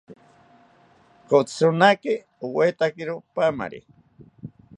[1.29, 2.13] Kotzironaki
[2.43, 3.79] owaetakiro paamari